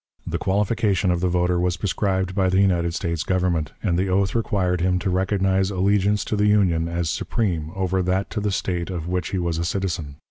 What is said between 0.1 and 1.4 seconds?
The qualification of the